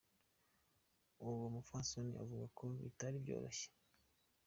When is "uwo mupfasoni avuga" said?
1.23-2.45